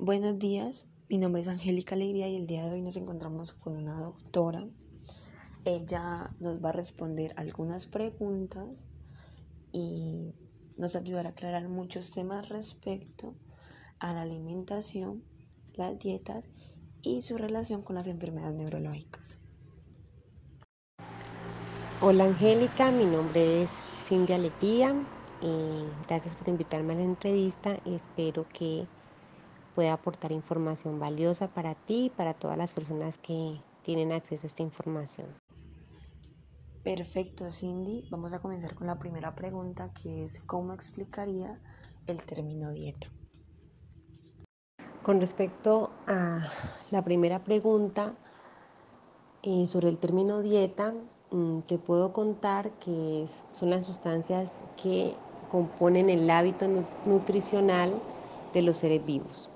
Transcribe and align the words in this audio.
Buenos 0.00 0.38
días, 0.38 0.86
mi 1.08 1.18
nombre 1.18 1.42
es 1.42 1.48
Angélica 1.48 1.96
Alegría 1.96 2.28
y 2.28 2.36
el 2.36 2.46
día 2.46 2.64
de 2.64 2.70
hoy 2.70 2.82
nos 2.82 2.96
encontramos 2.96 3.52
con 3.52 3.76
una 3.76 4.00
doctora. 4.00 4.64
Ella 5.64 6.30
nos 6.38 6.64
va 6.64 6.68
a 6.68 6.72
responder 6.72 7.34
algunas 7.36 7.86
preguntas 7.86 8.88
y 9.72 10.36
nos 10.76 10.94
ayudará 10.94 11.30
a 11.30 11.32
aclarar 11.32 11.68
muchos 11.68 12.12
temas 12.12 12.48
respecto 12.48 13.34
a 13.98 14.14
la 14.14 14.22
alimentación, 14.22 15.24
las 15.74 15.98
dietas 15.98 16.48
y 17.02 17.22
su 17.22 17.36
relación 17.36 17.82
con 17.82 17.96
las 17.96 18.06
enfermedades 18.06 18.54
neurológicas. 18.54 19.40
Hola 22.00 22.26
Angélica, 22.26 22.92
mi 22.92 23.04
nombre 23.04 23.64
es 23.64 23.70
Cindy 24.06 24.32
Alegría 24.32 24.94
y 25.42 26.06
gracias 26.06 26.36
por 26.36 26.48
invitarme 26.48 26.92
a 26.92 26.98
la 26.98 27.02
entrevista 27.02 27.80
espero 27.84 28.46
que 28.48 28.86
pueda 29.78 29.92
aportar 29.92 30.32
información 30.32 30.98
valiosa 30.98 31.46
para 31.46 31.76
ti 31.76 32.06
y 32.06 32.10
para 32.10 32.34
todas 32.34 32.58
las 32.58 32.74
personas 32.74 33.16
que 33.16 33.60
tienen 33.84 34.10
acceso 34.10 34.44
a 34.44 34.48
esta 34.48 34.64
información. 34.64 35.28
Perfecto, 36.82 37.48
Cindy. 37.52 38.04
Vamos 38.10 38.32
a 38.32 38.40
comenzar 38.40 38.74
con 38.74 38.88
la 38.88 38.98
primera 38.98 39.36
pregunta 39.36 39.86
que 39.94 40.24
es 40.24 40.40
¿cómo 40.40 40.74
explicaría 40.74 41.60
el 42.08 42.20
término 42.24 42.72
dieta? 42.72 43.06
Con 45.04 45.20
respecto 45.20 45.92
a 46.08 46.44
la 46.90 47.04
primera 47.04 47.44
pregunta 47.44 48.16
eh, 49.44 49.68
sobre 49.68 49.90
el 49.90 49.98
término 49.98 50.42
dieta, 50.42 50.92
mm, 51.30 51.60
te 51.60 51.78
puedo 51.78 52.12
contar 52.12 52.72
que 52.80 53.26
son 53.52 53.70
las 53.70 53.86
sustancias 53.86 54.64
que 54.76 55.14
componen 55.48 56.10
el 56.10 56.28
hábito 56.28 56.66
nutricional 57.04 57.94
de 58.52 58.62
los 58.62 58.78
seres 58.78 59.06
vivos. 59.06 59.48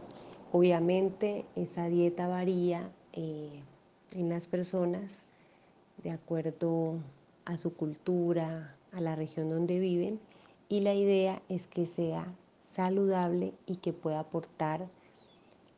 Obviamente 0.55 1.47
esa 1.57 1.89
dieta 1.89 2.29
varía 2.29 2.93
eh, 3.15 3.63
en 4.13 4.29
las 4.29 4.49
personas 4.49 5.23
de 6.05 6.11
acuerdo 6.11 6.99
a 7.47 7.57
su 7.57 7.75
cultura, 7.75 8.77
a 8.93 9.01
la 9.01 9.17
región 9.17 9.49
donde 9.49 9.79
viven 9.79 10.21
y 10.69 10.81
la 10.81 10.93
idea 10.93 11.41
es 11.49 11.67
que 11.67 11.87
sea 11.87 12.27
saludable 12.67 13.55
y 13.67 13.77
que 13.77 13.95
pueda 13.95 14.21
aportar 14.21 14.89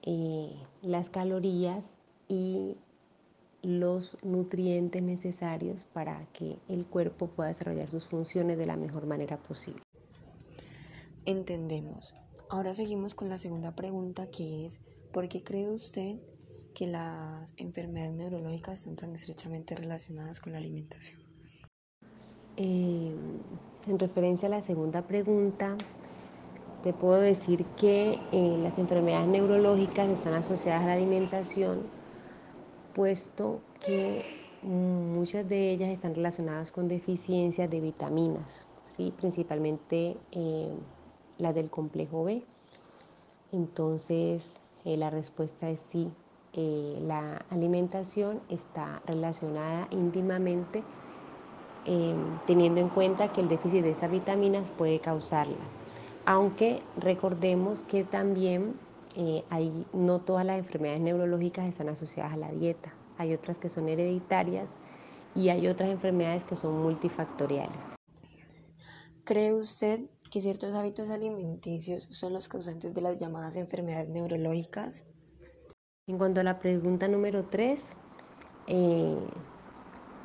eh, 0.02 0.52
las 0.82 1.08
calorías 1.08 1.98
y 2.28 2.76
los 3.62 4.18
nutrientes 4.22 5.02
necesarios 5.02 5.84
para 5.84 6.26
que 6.32 6.58
el 6.68 6.84
cuerpo 6.84 7.28
pueda 7.28 7.48
desarrollar 7.48 7.90
sus 7.90 8.06
funciones 8.06 8.58
de 8.58 8.66
la 8.66 8.76
mejor 8.76 9.06
manera 9.06 9.36
posible. 9.36 9.82
Entendemos. 11.26 12.12
Ahora 12.50 12.74
seguimos 12.74 13.14
con 13.14 13.28
la 13.28 13.38
segunda 13.38 13.74
pregunta 13.74 14.28
que 14.30 14.66
es, 14.66 14.80
¿por 15.12 15.28
qué 15.28 15.42
cree 15.42 15.68
usted 15.68 16.20
que 16.74 16.86
las 16.86 17.54
enfermedades 17.56 18.14
neurológicas 18.14 18.80
están 18.80 18.96
tan 18.96 19.14
estrechamente 19.14 19.74
relacionadas 19.74 20.40
con 20.40 20.52
la 20.52 20.58
alimentación? 20.58 21.20
Eh, 22.56 23.14
en 23.86 23.98
referencia 23.98 24.48
a 24.48 24.50
la 24.50 24.62
segunda 24.62 25.02
pregunta, 25.06 25.76
te 26.82 26.92
puedo 26.92 27.18
decir 27.18 27.64
que 27.76 28.18
eh, 28.32 28.58
las 28.62 28.78
enfermedades 28.78 29.28
neurológicas 29.28 30.08
están 30.08 30.34
asociadas 30.34 30.82
a 30.82 30.86
la 30.86 30.92
alimentación, 30.92 31.82
puesto 32.94 33.62
que 33.84 34.22
muchas 34.62 35.48
de 35.48 35.70
ellas 35.70 35.90
están 35.90 36.14
relacionadas 36.14 36.70
con 36.70 36.88
deficiencias 36.88 37.70
de 37.70 37.80
vitaminas, 37.80 38.68
¿sí? 38.82 39.12
principalmente 39.16 40.16
eh, 40.32 40.74
la 41.38 41.52
del 41.52 41.70
complejo 41.70 42.24
B. 42.24 42.44
Entonces, 43.52 44.60
eh, 44.84 44.96
la 44.96 45.10
respuesta 45.10 45.70
es 45.70 45.80
sí. 45.80 46.10
Eh, 46.52 46.98
la 47.02 47.44
alimentación 47.50 48.40
está 48.48 49.02
relacionada 49.06 49.88
íntimamente 49.90 50.84
em, 51.84 52.38
teniendo 52.46 52.80
en 52.80 52.88
cuenta 52.88 53.32
que 53.32 53.40
el 53.40 53.48
déficit 53.48 53.82
de 53.82 53.90
esas 53.90 54.10
vitaminas 54.10 54.70
puede 54.70 55.00
causarla. 55.00 55.56
Aunque 56.26 56.80
recordemos 56.96 57.82
que 57.82 58.04
también 58.04 58.74
eh, 59.16 59.44
hay, 59.50 59.86
no 59.92 60.20
todas 60.20 60.44
las 60.44 60.58
enfermedades 60.58 61.00
neurológicas 61.00 61.66
están 61.66 61.88
asociadas 61.88 62.32
a 62.32 62.36
la 62.36 62.50
dieta. 62.50 62.94
Hay 63.18 63.34
otras 63.34 63.58
que 63.58 63.68
son 63.68 63.88
hereditarias 63.88 64.74
y 65.34 65.48
hay 65.48 65.66
otras 65.68 65.90
enfermedades 65.90 66.44
que 66.44 66.56
son 66.56 66.82
multifactoriales. 66.82 67.96
¿Cree 69.24 69.54
usted 69.54 70.00
que 70.34 70.40
ciertos 70.40 70.74
hábitos 70.74 71.10
alimenticios 71.10 72.08
son 72.10 72.32
los 72.32 72.48
causantes 72.48 72.92
de 72.92 73.00
las 73.00 73.16
llamadas 73.18 73.54
enfermedades 73.54 74.08
neurológicas? 74.08 75.04
En 76.08 76.18
cuanto 76.18 76.40
a 76.40 76.42
la 76.42 76.58
pregunta 76.58 77.06
número 77.06 77.44
3, 77.44 77.92
eh, 78.66 79.16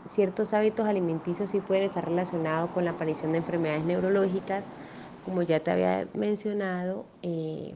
ciertos 0.05 0.55
hábitos 0.55 0.87
alimenticios 0.87 1.51
sí 1.51 1.59
pueden 1.59 1.83
estar 1.83 2.05
relacionados 2.05 2.71
con 2.71 2.85
la 2.85 2.91
aparición 2.91 3.33
de 3.33 3.37
enfermedades 3.37 3.85
neurológicas, 3.85 4.65
como 5.25 5.43
ya 5.43 5.59
te 5.59 5.69
había 5.69 6.09
mencionado, 6.15 7.05
eh, 7.21 7.75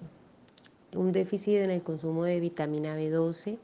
un 0.96 1.12
déficit 1.12 1.58
en 1.58 1.70
el 1.70 1.84
consumo 1.84 2.24
de 2.24 2.40
vitamina 2.40 2.98
B12, 2.98 3.60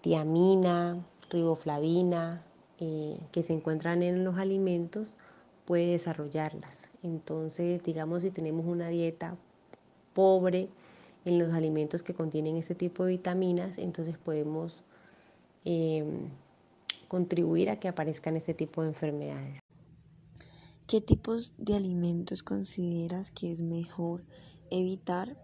tiamina, 0.00 1.06
riboflavina, 1.28 2.46
eh, 2.78 3.18
que 3.30 3.42
se 3.42 3.52
encuentran 3.52 4.02
en 4.02 4.24
los 4.24 4.38
alimentos, 4.38 5.18
puede 5.66 5.88
desarrollarlas. 5.88 6.88
Entonces, 7.02 7.82
digamos, 7.82 8.22
si 8.22 8.30
tenemos 8.30 8.64
una 8.64 8.88
dieta 8.88 9.36
pobre 10.14 10.70
en 11.26 11.38
los 11.38 11.52
alimentos 11.52 12.02
que 12.02 12.14
contienen 12.14 12.56
este 12.56 12.74
tipo 12.74 13.04
de 13.04 13.12
vitaminas, 13.12 13.76
entonces 13.76 14.16
podemos 14.16 14.84
em, 15.64 16.30
contribuir 17.08 17.68
a 17.68 17.78
que 17.78 17.88
aparezcan 17.88 18.36
este 18.36 18.54
tipo 18.54 18.82
de 18.82 18.88
enfermedades. 18.88 19.60
¿Qué 20.86 21.00
tipos 21.00 21.52
de 21.58 21.74
alimentos 21.74 22.44
consideras 22.44 23.32
que 23.32 23.50
es 23.50 23.60
mejor 23.60 24.24
evitar 24.70 25.36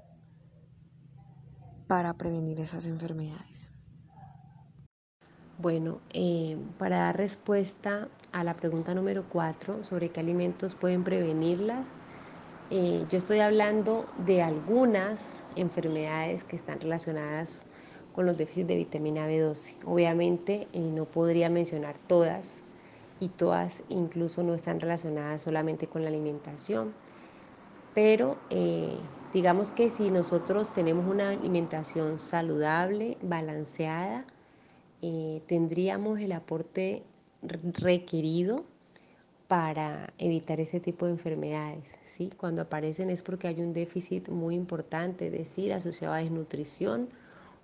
para 1.88 2.14
prevenir 2.14 2.60
esas 2.60 2.86
enfermedades? 2.86 3.71
Bueno, 5.62 6.00
eh, 6.12 6.56
para 6.76 6.98
dar 6.98 7.16
respuesta 7.16 8.08
a 8.32 8.42
la 8.42 8.56
pregunta 8.56 8.96
número 8.96 9.24
4 9.28 9.84
sobre 9.84 10.10
qué 10.10 10.18
alimentos 10.18 10.74
pueden 10.74 11.04
prevenirlas, 11.04 11.86
eh, 12.70 13.06
yo 13.08 13.16
estoy 13.16 13.38
hablando 13.38 14.04
de 14.26 14.42
algunas 14.42 15.44
enfermedades 15.54 16.42
que 16.42 16.56
están 16.56 16.80
relacionadas 16.80 17.62
con 18.12 18.26
los 18.26 18.36
déficits 18.36 18.66
de 18.66 18.74
vitamina 18.74 19.28
B12. 19.28 19.76
Obviamente 19.86 20.66
eh, 20.72 20.80
no 20.80 21.04
podría 21.04 21.48
mencionar 21.48 21.96
todas 22.08 22.56
y 23.20 23.28
todas 23.28 23.84
incluso 23.88 24.42
no 24.42 24.54
están 24.54 24.80
relacionadas 24.80 25.42
solamente 25.42 25.86
con 25.86 26.02
la 26.02 26.08
alimentación, 26.08 26.92
pero 27.94 28.36
digamos 29.32 29.70
que 29.70 29.90
si 29.90 30.10
nosotros 30.10 30.72
tenemos 30.72 31.08
una 31.08 31.28
alimentación 31.28 32.18
saludable, 32.18 33.16
balanceada, 33.22 34.24
eh, 35.02 35.42
tendríamos 35.46 36.20
el 36.20 36.32
aporte 36.32 37.02
requerido 37.42 38.64
para 39.48 40.14
evitar 40.16 40.60
ese 40.60 40.80
tipo 40.80 41.06
de 41.06 41.12
enfermedades. 41.12 41.98
¿sí? 42.02 42.30
Cuando 42.36 42.62
aparecen 42.62 43.10
es 43.10 43.22
porque 43.22 43.48
hay 43.48 43.60
un 43.60 43.72
déficit 43.72 44.28
muy 44.28 44.54
importante, 44.54 45.26
es 45.26 45.32
decir, 45.32 45.72
asociado 45.72 46.14
a 46.14 46.18
desnutrición 46.18 47.08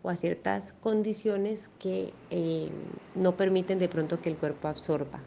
o 0.02 0.10
a 0.10 0.16
ciertas 0.16 0.74
condiciones 0.80 1.70
que 1.78 2.12
eh, 2.30 2.68
no 3.14 3.36
permiten 3.36 3.78
de 3.78 3.88
pronto 3.88 4.20
que 4.20 4.28
el 4.28 4.36
cuerpo 4.36 4.68
absorba. 4.68 5.20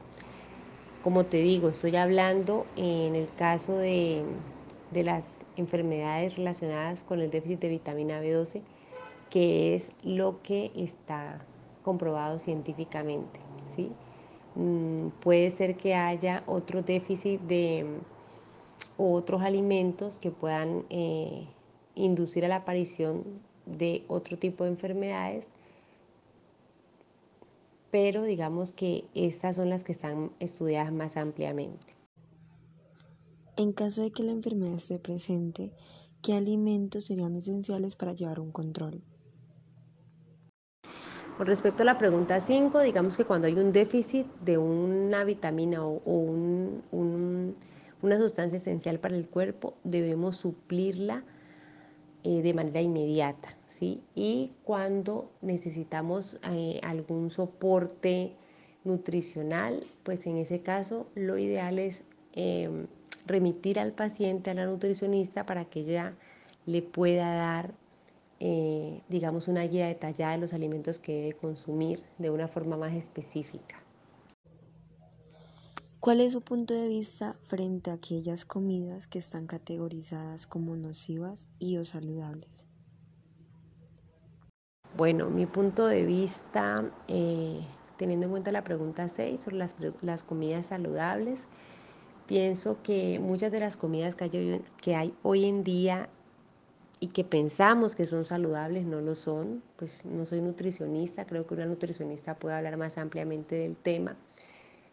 Como 1.02 1.26
te 1.26 1.38
digo, 1.38 1.70
estoy 1.70 1.96
hablando 1.96 2.68
en 2.76 3.16
el 3.16 3.28
caso 3.36 3.76
de, 3.78 4.24
de 4.92 5.04
las 5.04 5.40
enfermedades 5.56 6.36
relacionadas 6.36 7.04
con 7.04 7.22
el 7.22 7.32
déficit 7.32 7.60
de 7.62 7.70
vitamina 7.70 8.22
B12, 8.22 8.62
que 9.30 9.74
es 9.76 9.90
lo 10.04 10.42
que 10.44 10.72
está 10.76 11.42
comprobado 11.84 12.40
científicamente. 12.40 13.40
¿sí? 13.66 13.92
Mm, 14.56 15.10
puede 15.22 15.50
ser 15.50 15.78
que 15.78 15.96
haya 15.96 16.44
otro 16.46 16.82
déficit 16.82 17.42
de 17.42 17.86
otros 18.98 19.42
alimentos 19.42 20.18
que 20.18 20.32
puedan 20.32 20.86
eh, 20.90 21.48
inducir 21.96 22.46
a 22.46 22.48
la 22.48 22.58
aparición 22.58 23.24
de 23.66 24.04
otro 24.08 24.38
tipo 24.38 24.64
de 24.64 24.72
enfermedades, 24.72 25.50
pero 27.90 28.24
digamos 28.24 28.72
que 28.72 29.06
estas 29.14 29.56
son 29.56 29.70
las 29.70 29.84
que 29.84 29.92
están 29.92 30.32
estudiadas 30.40 30.92
más 30.92 31.18
ampliamente. 31.18 31.96
En 33.58 33.74
caso 33.74 34.02
de 34.02 34.12
que 34.12 34.24
la 34.24 34.32
enfermedad 34.32 34.76
esté 34.76 34.98
presente, 34.98 35.74
¿qué 36.22 36.34
alimentos 36.34 37.06
serían 37.06 37.36
esenciales 37.36 37.96
para 37.96 38.14
llevar 38.14 38.40
un 38.40 38.52
control? 38.52 39.04
Con 41.42 41.48
respecto 41.48 41.82
a 41.82 41.88
la 41.88 41.98
pregunta 41.98 42.40
5, 42.40 42.82
digamos 42.82 43.18
que 43.18 43.26
cuando 43.26 43.48
hay 43.48 43.56
un 43.56 43.72
déficit 43.72 44.28
de 44.42 44.60
una 44.60 45.24
vitamina 45.24 45.84
o, 45.84 46.00
una 46.92 48.18
sustancia 48.20 48.58
esencial 48.58 49.00
para 49.00 49.16
el 49.16 49.28
cuerpo, 49.28 49.74
debemos 49.84 50.38
suplirla 50.38 51.24
eh, 52.24 52.44
de 52.44 52.54
manera 52.54 52.80
inmediata, 52.80 53.58
¿sí? 53.68 54.04
Y 54.14 54.52
cuando 54.64 55.32
necesitamos 55.42 56.38
eh, 56.52 56.80
algún 56.84 57.32
soporte 57.32 58.36
nutricional, 58.84 59.84
pues 60.04 60.28
en 60.28 60.38
ese 60.38 60.62
caso 60.62 61.08
lo 61.16 61.40
ideal 61.40 61.80
es 61.80 62.04
em, 62.34 62.86
remitir 63.26 63.80
al 63.80 63.94
paciente 63.94 64.52
a 64.52 64.54
la 64.54 64.68
nutricionista 64.68 65.48
para 65.48 65.66
que 65.66 65.80
ella 65.80 66.14
le 66.68 66.84
pueda 66.84 67.34
dar, 67.34 67.74
eh, 68.44 69.04
digamos, 69.08 69.48
una 69.48 69.62
guía 69.62 69.86
detallada 69.86 70.32
de 70.32 70.40
los 70.40 70.54
alimentos 70.54 70.98
que 70.98 71.14
debe 71.14 71.34
consumir 71.34 72.04
de 72.18 72.32
una 72.32 72.48
forma 72.48 72.76
más 72.76 72.94
específica. 72.94 73.84
¿Cuál 76.00 76.22
es 76.22 76.32
su 76.32 76.42
punto 76.42 76.74
de 76.74 76.88
vista 76.88 77.36
frente 77.44 77.92
a 77.92 77.94
aquellas 77.94 78.44
comidas 78.44 79.06
que 79.06 79.20
están 79.20 79.46
categorizadas 79.46 80.48
como 80.48 80.76
nocivas 80.76 81.50
y 81.60 81.78
o 81.78 81.86
saludables? 81.86 82.66
Bueno, 84.98 85.30
mi 85.30 85.46
punto 85.46 85.86
de 85.86 86.04
vista, 86.04 86.92
eh, 87.10 87.62
teniendo 87.98 88.26
en 88.26 88.32
cuenta 88.32 88.52
la 88.52 88.64
pregunta 88.64 89.08
6 89.08 89.40
sobre 89.40 89.58
las, 89.58 89.76
las, 90.02 90.24
comidas 90.24 90.66
saludables, 90.66 91.48
pienso 92.26 92.82
que 92.82 93.20
muchas 93.20 93.52
de 93.52 93.60
las 93.60 93.78
comidas 93.78 94.16
que 94.16 94.24
hay, 94.24 94.64
que 94.82 94.96
hay 94.96 95.14
hoy 95.22 95.46
en 95.46 95.64
día 95.64 96.10
y 97.02 97.08
que 97.10 97.26
pensamos 97.26 97.96
que 97.96 98.06
son 98.06 98.24
saludables 98.24 98.86
no 98.86 99.02
lo 99.02 99.16
son. 99.16 99.62
Pues 99.76 100.06
no 100.06 100.26
soy 100.26 100.40
nutricionista, 100.40 101.26
creo 101.26 101.46
que 101.46 101.56
una 101.56 101.66
nutricionista 101.66 102.36
puede 102.36 102.56
hablar 102.56 102.78
más 102.78 102.98
ampliamente 102.98 103.56
del 103.56 103.76
tema 103.76 104.16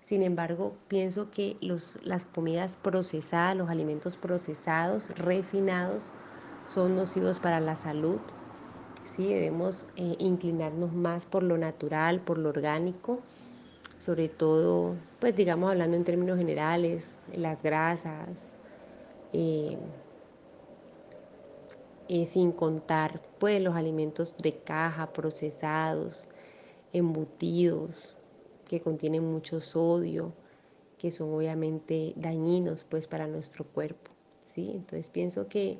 sin 0.09 0.23
embargo, 0.23 0.73
pienso 0.89 1.31
que 1.31 1.59
las 2.03 2.25
comidas 2.25 2.79
procesadas, 2.79 3.55
los 3.55 3.69
alimentos 3.69 4.17
procesados, 4.17 5.11
refinados, 5.19 6.13
son 6.65 6.95
nocivos 6.95 7.41
para 7.41 7.61
la 7.61 7.77
salud. 7.77 8.19
¿sí? 9.05 9.29
Debemos 9.29 9.87
eh, 9.97 10.17
inclinarnos 10.19 10.95
más 10.95 11.27
por 11.27 11.43
lo 11.43 11.59
natural, 11.59 12.21
por 12.21 12.39
lo 12.39 12.49
orgánico, 12.49 13.21
sobre 13.99 14.31
todo, 14.31 14.97
pues 15.19 15.37
digamos 15.37 15.71
hablando 15.73 15.99
en 15.99 16.05
términos 16.05 16.39
generales, 16.39 17.21
las 17.35 17.63
grasas, 17.63 18.55
eh, 19.35 19.77
eh, 22.09 22.27
sin 22.27 22.53
contar 22.53 23.21
pues 23.39 23.63
los 23.63 23.75
alimentos 23.75 24.35
de 24.39 24.57
caja, 24.57 25.13
procesados, 25.13 26.27
embutidos, 26.93 28.17
que 28.67 28.81
contienen 28.81 29.25
mucho 29.25 29.61
sodio, 29.61 30.33
que 30.99 31.11
son 31.11 31.33
obviamente 31.33 32.13
dañinos 32.17 32.85
pues 32.85 33.09
para 33.09 33.27
nuestro 33.27 33.65
cuerpo, 33.65 34.11
¿sí? 34.45 34.71
Entonces 34.75 35.11
pienso 35.11 35.49
que 35.49 35.79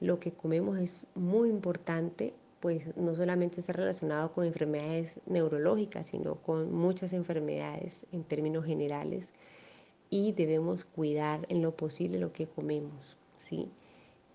lo 0.00 0.18
que 0.18 0.32
comemos 0.32 0.78
es 0.78 1.06
muy 1.14 1.48
importante, 1.48 2.34
pues 2.60 2.96
no 2.96 3.14
solamente 3.14 3.60
está 3.60 3.72
relacionado 3.72 4.32
con 4.32 4.44
enfermedades 4.44 5.20
neurológicas, 5.26 6.08
sino 6.08 6.36
con 6.36 6.72
muchas 6.72 7.12
enfermedades 7.12 8.06
en 8.12 8.24
términos 8.24 8.64
generales 8.64 9.30
y 10.10 10.32
debemos 10.32 10.84
cuidar 10.84 11.46
en 11.48 11.62
lo 11.62 11.74
posible 11.76 12.18
lo 12.18 12.32
que 12.32 12.46
comemos, 12.46 13.16
¿sí? 13.34 13.68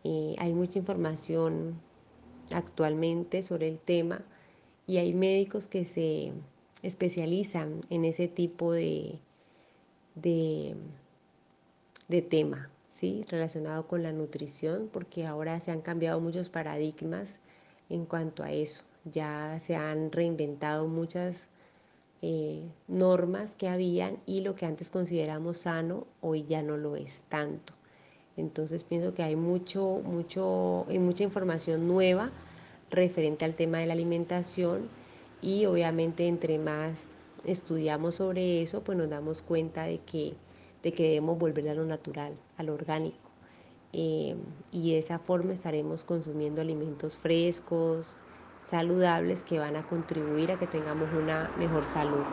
Eh, 0.03 0.35
hay 0.37 0.53
mucha 0.53 0.79
información 0.79 1.79
actualmente 2.51 3.41
sobre 3.41 3.67
el 3.67 3.79
tema 3.79 4.21
y 4.85 4.97
hay 4.97 5.13
médicos 5.13 5.67
que 5.67 5.85
se 5.85 6.31
especializan 6.81 7.81
en 7.89 8.05
ese 8.05 8.27
tipo 8.27 8.71
de, 8.71 9.19
de, 10.15 10.75
tema, 12.29 12.69
¿sí? 12.89 13.23
relacionado 13.29 13.87
con 13.87 14.03
la 14.03 14.11
nutrición, 14.11 14.89
porque 14.91 15.25
ahora 15.25 15.59
se 15.59 15.71
han 15.71 15.81
cambiado 15.81 16.19
muchos 16.21 16.49
paradigmas 16.49 17.39
en 17.89 18.05
cuanto 18.05 18.43
a 18.43 18.51
eso. 18.51 18.83
Ya 19.05 19.57
se 19.59 19.75
han 19.75 20.11
reinventado 20.11 20.87
muchas 20.87 21.47
eh, 22.21 22.63
normas 22.87 23.55
que 23.55 23.69
habían 23.69 24.17
y 24.25 24.41
lo 24.41 24.55
que 24.55 24.65
antes 24.65 24.89
consideramos 24.89 25.59
sano 25.59 26.07
hoy 26.21 26.43
ya 26.45 26.61
no 26.63 26.77
lo 26.77 26.95
es 26.95 27.23
tanto. 27.29 27.76
Entonces 28.37 28.83
pienso 28.83 29.13
que 29.13 29.23
hay 29.23 29.35
mucho, 29.35 30.01
mucho, 30.05 30.85
hay 30.87 30.99
mucha 30.99 31.23
información 31.23 31.87
nueva 31.87 32.31
referente 32.89 33.43
al 33.43 33.55
tema 33.55 33.79
de 33.79 33.87
la 33.87 33.93
alimentación 33.93 34.87
y 35.41 35.65
obviamente 35.65 36.27
entre 36.27 36.59
más 36.59 37.17
estudiamos 37.43 38.15
sobre 38.15 38.61
eso, 38.61 38.83
pues 38.83 38.97
nos 38.97 39.09
damos 39.09 39.41
cuenta 39.41 39.83
de 39.83 39.99
que, 39.99 40.35
de 40.83 40.91
que 40.91 41.03
debemos 41.03 41.37
volver 41.37 41.67
a 41.69 41.73
lo 41.73 41.85
natural, 41.85 42.37
a 42.57 42.63
lo 42.63 42.73
orgánico. 42.73 43.31
Eh, 43.93 44.35
y 44.71 44.91
de 44.91 44.99
esa 44.99 45.17
forma 45.17 45.53
estaremos 45.53 46.03
consumiendo 46.03 46.61
alimentos 46.61 47.17
frescos, 47.17 48.17
saludables, 48.63 49.43
que 49.43 49.59
van 49.59 49.75
a 49.75 49.83
contribuir 49.83 50.51
a 50.51 50.59
que 50.59 50.67
tengamos 50.67 51.09
una 51.13 51.49
mejor 51.57 51.85
salud. 51.85 52.23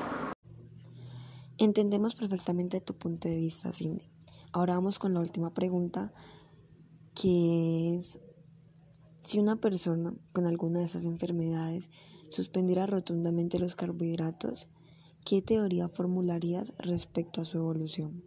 Entendemos 1.56 2.16
perfectamente 2.16 2.80
tu 2.80 2.94
punto 2.94 3.28
de 3.28 3.36
vista, 3.36 3.72
Cindy. 3.72 4.04
Ahora 4.54 4.74
vamos 4.74 5.00
con 5.00 5.14
la 5.14 5.18
última 5.18 5.52
pregunta, 5.52 6.12
que 7.20 7.96
es 7.96 8.20
si 9.20 9.40
una 9.40 9.56
persona 9.56 10.14
con 10.32 10.46
alguna 10.46 10.78
de 10.78 10.84
esas 10.84 11.06
enfermedades 11.06 11.90
suspendiera 12.28 12.86
rotundamente 12.86 13.58
los 13.58 13.74
carbohidratos, 13.74 14.68
¿qué 15.24 15.42
teoría 15.42 15.88
formularías 15.88 16.72
respecto 16.78 17.40
a 17.40 17.44
su 17.44 17.58
evolución? 17.58 18.22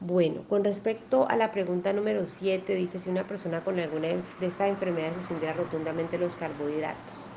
Bueno, 0.00 0.46
con 0.46 0.62
respecto 0.62 1.26
a 1.26 1.36
la 1.36 1.50
pregunta 1.50 1.94
número 1.94 2.26
7, 2.26 2.74
dice 2.74 2.98
si 2.98 3.08
una 3.08 3.26
persona 3.26 3.64
con 3.64 3.80
alguna 3.80 4.08
de 4.08 4.46
estas 4.46 4.68
enfermedades 4.68 5.14
suspendiera 5.14 5.54
rotundamente 5.54 6.18
los 6.18 6.36
carbohidratos. 6.36 7.28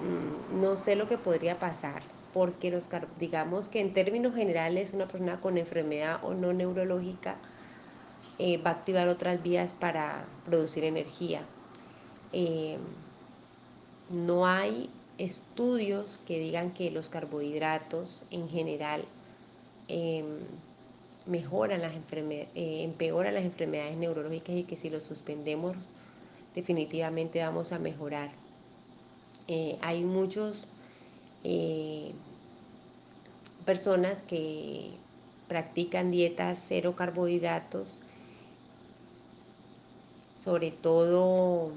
Mm, 0.00 0.62
no 0.62 0.76
sé 0.76 0.96
lo 0.96 1.10
que 1.10 1.18
podría 1.18 1.58
pasar, 1.58 2.02
porque 2.36 2.70
los 2.70 2.90
digamos 3.18 3.68
que 3.68 3.80
en 3.80 3.94
términos 3.94 4.34
generales 4.34 4.92
una 4.92 5.08
persona 5.08 5.40
con 5.40 5.56
enfermedad 5.56 6.22
o 6.22 6.34
no 6.34 6.52
neurológica 6.52 7.36
eh, 8.38 8.58
va 8.58 8.72
a 8.72 8.74
activar 8.74 9.08
otras 9.08 9.42
vías 9.42 9.70
para 9.80 10.26
producir 10.44 10.84
energía. 10.84 11.40
Eh, 12.34 12.76
no 14.10 14.46
hay 14.46 14.90
estudios 15.16 16.20
que 16.26 16.38
digan 16.38 16.74
que 16.74 16.90
los 16.90 17.08
carbohidratos 17.08 18.22
en 18.30 18.50
general 18.50 19.06
em, 19.88 20.26
mejoran 21.24 21.80
las 21.80 21.94
enfermedades, 21.94 22.50
eh, 22.54 22.82
empeoran 22.82 23.32
las 23.32 23.44
enfermedades 23.44 23.96
neurológicas 23.96 24.56
y 24.56 24.64
que 24.64 24.76
si 24.76 24.90
los 24.90 25.04
suspendemos 25.04 25.74
definitivamente 26.54 27.42
vamos 27.42 27.72
a 27.72 27.78
mejorar. 27.78 28.30
Eh, 29.48 29.78
hay 29.80 30.04
muchos 30.04 30.68
eh, 31.48 32.10
personas 33.64 34.24
que 34.24 34.90
practican 35.46 36.10
dietas 36.10 36.58
cero 36.66 36.96
carbohidratos, 36.96 37.98
sobre 40.42 40.72
todo 40.72 41.70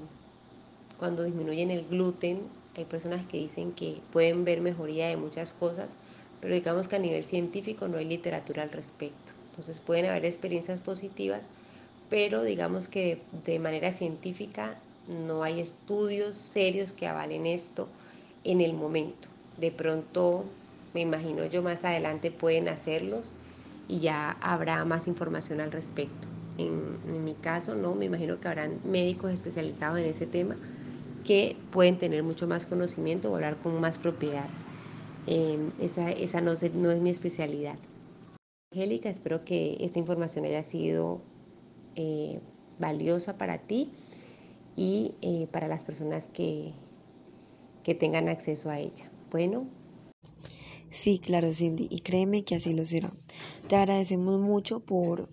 cuando 0.98 1.22
disminuyen 1.22 1.70
el 1.70 1.86
gluten, 1.86 2.40
hay 2.76 2.84
personas 2.84 3.24
que 3.26 3.38
dicen 3.38 3.70
que 3.70 4.00
pueden 4.12 4.44
ver 4.44 4.60
mejoría 4.60 5.06
de 5.06 5.16
muchas 5.16 5.52
cosas, 5.52 5.92
pero 6.40 6.52
digamos 6.52 6.88
que 6.88 6.96
a 6.96 6.98
nivel 6.98 7.22
científico 7.22 7.86
no 7.86 7.98
hay 7.98 8.06
literatura 8.06 8.64
al 8.64 8.72
respecto. 8.72 9.34
Entonces 9.50 9.78
pueden 9.78 10.06
haber 10.06 10.24
experiencias 10.24 10.80
positivas, 10.80 11.46
pero 12.08 12.42
digamos 12.42 12.88
que 12.88 13.22
de 13.44 13.60
manera 13.60 13.92
científica 13.92 14.80
no 15.06 15.44
hay 15.44 15.60
estudios 15.60 16.34
serios 16.34 16.92
que 16.92 17.06
avalen 17.06 17.46
esto 17.46 17.86
en 18.42 18.60
el 18.60 18.74
momento. 18.74 19.28
De 19.60 19.70
pronto, 19.70 20.44
me 20.94 21.02
imagino 21.02 21.44
yo 21.44 21.62
más 21.62 21.84
adelante 21.84 22.30
pueden 22.30 22.68
hacerlos 22.68 23.32
y 23.88 24.00
ya 24.00 24.30
habrá 24.40 24.82
más 24.86 25.06
información 25.06 25.60
al 25.60 25.70
respecto. 25.70 26.28
En, 26.56 27.24
mi 27.24 27.34
caso, 27.34 27.74
no, 27.74 27.94
me 27.94 28.06
imagino 28.06 28.40
que 28.40 28.48
habrán 28.48 28.80
médicos 28.84 29.32
especializados 29.32 29.98
en 29.98 30.06
ese 30.06 30.26
tema 30.26 30.56
que 31.26 31.56
pueden 31.70 31.98
tener 31.98 32.22
mucho 32.22 32.46
más 32.46 32.64
conocimiento 32.64 33.30
o 33.30 33.34
hablar 33.34 33.56
con 33.56 33.78
más 33.80 33.98
propiedad. 33.98 34.48
Em, 35.26 35.70
esa 35.78 36.10
esa 36.10 36.40
no, 36.40 36.52
no, 36.74 36.90
es 36.90 37.00
mi 37.00 37.10
especialidad. 37.10 37.76
Angélica, 38.72 39.10
espero 39.10 39.44
que 39.44 39.76
esta 39.80 39.98
información 39.98 40.46
haya 40.46 40.62
sido 40.62 41.20
eh, 41.96 42.40
valiosa 42.78 43.36
para 43.36 43.58
ti 43.58 43.90
y 44.76 45.14
eh, 45.20 45.48
para 45.52 45.68
las 45.68 45.84
personas 45.84 46.28
que, 46.28 46.72
que 47.84 47.94
tengan 47.94 48.28
acceso 48.28 48.70
a 48.70 48.78
ella. 48.78 49.10
Bueno. 49.30 49.68
Sí, 50.90 51.20
claro, 51.20 51.52
Cindy, 51.54 51.86
y 51.88 52.00
créeme 52.00 52.42
que 52.42 52.56
así 52.56 52.74
lo 52.74 52.84
será. 52.84 53.12
Te 53.68 53.76
agradecemos 53.76 54.40
mucho 54.40 54.80
por 54.80 55.28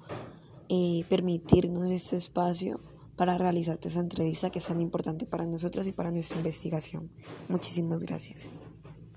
eh, 0.70 1.04
permitirnos 1.10 1.90
este 1.90 2.16
espacio 2.16 2.80
para 3.16 3.38
realizarte 3.38 3.88
esa 3.88 4.02
entrevista 4.02 4.52
que 4.52 4.60
es 4.60 4.68
tan 4.68 4.80
importante 4.80 5.26
para 5.26 5.48
nosotros 5.48 5.88
y 5.88 5.92
para 5.92 6.12
nuestra 6.12 6.38
investigación. 6.38 7.10
Muchísimas 7.50 8.04
gracias. 8.04 8.52